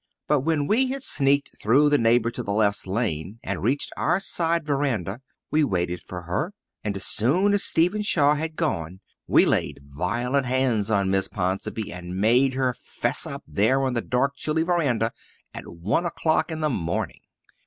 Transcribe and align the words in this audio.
But 0.27 0.39
when 0.39 0.65
we 0.65 0.87
had 0.87 1.03
sneaked 1.03 1.51
through 1.61 1.89
the 1.91 1.99
neighbour 1.99 2.31
to 2.31 2.41
the 2.41 2.53
left's 2.53 2.87
lane 2.87 3.39
and 3.43 3.61
reached 3.61 3.91
our 3.95 4.19
side 4.19 4.65
verandah 4.65 5.21
we 5.51 5.63
waited 5.63 6.01
for 6.01 6.23
her, 6.23 6.55
and 6.83 6.95
as 6.95 7.05
soon 7.05 7.53
as 7.53 7.63
Stephen 7.65 8.01
Shaw 8.01 8.33
had 8.33 8.55
gone 8.55 8.99
we 9.27 9.45
laid 9.45 9.81
violent 9.85 10.47
hands 10.47 10.89
on 10.89 11.11
Miss 11.11 11.27
Ponsonby 11.27 11.93
and 11.93 12.17
made 12.17 12.55
her 12.55 12.73
'fess 12.73 13.27
up 13.27 13.43
there 13.45 13.83
on 13.83 13.93
the 13.93 14.01
dark, 14.01 14.33
chilly 14.37 14.63
verandah, 14.63 15.11
at 15.53 15.67
one 15.67 16.07
o'clock 16.07 16.49
in 16.49 16.61
the 16.61 16.69
morning. 16.69 17.21